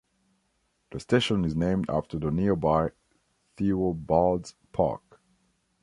The 0.89 0.99
station 0.99 1.45
is 1.45 1.55
named 1.55 1.85
after 1.87 2.17
the 2.17 2.31
nearby 2.31 2.89
Theobalds 3.55 4.55
Park. 4.71 5.21